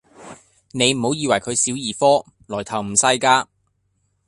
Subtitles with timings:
[0.71, 3.47] 你唔好以為佢小兒科，來頭唔細架